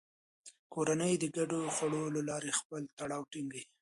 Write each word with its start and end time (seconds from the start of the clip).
کورنۍ 0.73 1.13
د 1.19 1.25
ګډو 1.35 1.61
خوړو 1.75 2.03
له 2.15 2.21
لارې 2.29 2.51
خپل 2.59 2.81
تړاو 2.97 3.29
ټینګوي 3.31 3.63